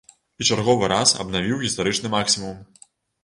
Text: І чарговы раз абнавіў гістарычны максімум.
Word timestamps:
І 0.43 0.45
чарговы 0.49 0.87
раз 0.93 1.13
абнавіў 1.25 1.61
гістарычны 1.65 2.13
максімум. 2.17 2.57